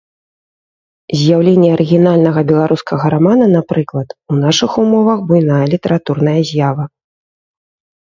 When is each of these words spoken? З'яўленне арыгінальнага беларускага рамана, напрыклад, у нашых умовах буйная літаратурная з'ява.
З'яўленне 1.19 1.69
арыгінальнага 1.75 2.41
беларускага 2.53 3.05
рамана, 3.17 3.45
напрыклад, 3.59 4.07
у 4.33 4.41
нашых 4.43 4.71
умовах 4.87 5.19
буйная 5.31 5.63
літаратурная 5.79 6.39
з'ява. 6.53 6.83